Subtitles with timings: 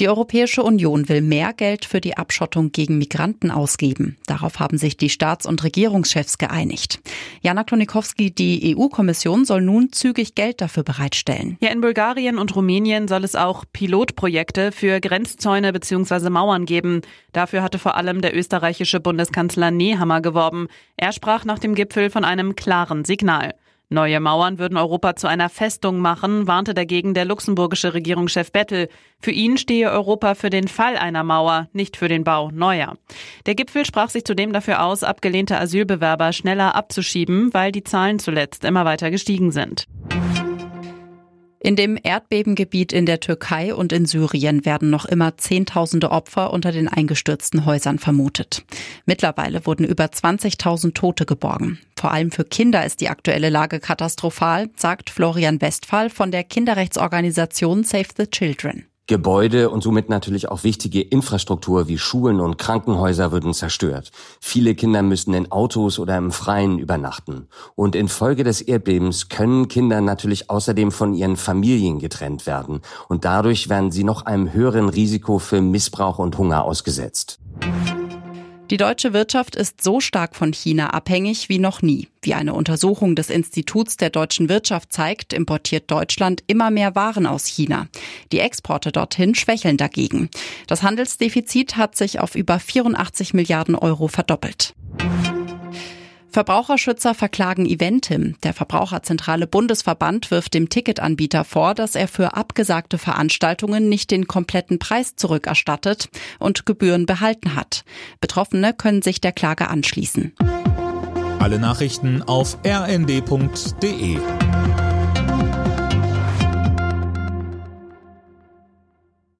[0.00, 4.16] Die Europäische Union will mehr Geld für die Abschottung gegen Migranten ausgeben.
[4.24, 7.00] Darauf haben sich die Staats- und Regierungschefs geeinigt.
[7.42, 11.58] Jana Klonikowski, die EU-Kommission soll nun zügig Geld dafür bereitstellen.
[11.60, 16.30] Ja, in Bulgarien und Rumänien soll es auch Pilotprojekte für Grenzzäune bzw.
[16.30, 17.02] Mauern geben.
[17.34, 20.68] Dafür hatte vor allem der österreichische Bundeskanzler Nehammer geworben.
[20.96, 23.52] Er sprach nach dem Gipfel von einem klaren Signal.
[23.92, 28.88] Neue Mauern würden Europa zu einer Festung machen, warnte dagegen der luxemburgische Regierungschef Bettel.
[29.20, 32.96] Für ihn stehe Europa für den Fall einer Mauer, nicht für den Bau neuer.
[33.46, 38.64] Der Gipfel sprach sich zudem dafür aus, abgelehnte Asylbewerber schneller abzuschieben, weil die Zahlen zuletzt
[38.64, 39.88] immer weiter gestiegen sind.
[41.62, 46.72] In dem Erdbebengebiet in der Türkei und in Syrien werden noch immer Zehntausende Opfer unter
[46.72, 48.64] den eingestürzten Häusern vermutet.
[49.04, 51.78] Mittlerweile wurden über 20.000 Tote geborgen.
[51.98, 57.84] Vor allem für Kinder ist die aktuelle Lage katastrophal, sagt Florian Westphal von der Kinderrechtsorganisation
[57.84, 58.89] Save the Children.
[59.10, 64.12] Gebäude und somit natürlich auch wichtige Infrastruktur wie Schulen und Krankenhäuser würden zerstört.
[64.38, 67.48] Viele Kinder müssen in Autos oder im Freien übernachten.
[67.74, 72.82] Und infolge des Erdbebens können Kinder natürlich außerdem von ihren Familien getrennt werden.
[73.08, 77.40] Und dadurch werden sie noch einem höheren Risiko für Missbrauch und Hunger ausgesetzt.
[78.70, 82.06] Die deutsche Wirtschaft ist so stark von China abhängig wie noch nie.
[82.22, 87.46] Wie eine Untersuchung des Instituts der deutschen Wirtschaft zeigt, importiert Deutschland immer mehr Waren aus
[87.46, 87.88] China.
[88.30, 90.30] Die Exporte dorthin schwächeln dagegen.
[90.68, 94.74] Das Handelsdefizit hat sich auf über 84 Milliarden Euro verdoppelt.
[96.30, 98.36] Verbraucherschützer verklagen Eventim.
[98.42, 104.78] Der Verbraucherzentrale Bundesverband wirft dem Ticketanbieter vor, dass er für abgesagte Veranstaltungen nicht den kompletten
[104.78, 106.08] Preis zurückerstattet
[106.38, 107.84] und Gebühren behalten hat.
[108.20, 110.32] Betroffene können sich der Klage anschließen.
[111.40, 114.18] Alle Nachrichten auf rnd.de